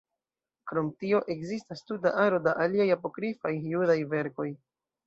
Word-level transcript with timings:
Krom 0.71 0.87
tio 1.03 1.19
ekzistas 1.35 1.85
tuta 1.91 2.15
aro 2.27 2.41
da 2.49 2.57
aliaj 2.67 2.91
Apokrifaj 2.99 3.57
Judaj 3.77 4.03
verkoj. 4.19 4.51